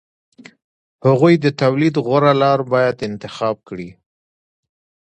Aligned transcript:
هغوی 1.05 1.33
د 1.39 1.45
تولید 1.61 1.95
غوره 2.05 2.33
لار 2.41 2.59
باید 2.73 3.05
انتخاب 3.09 3.55
کړي 3.67 3.89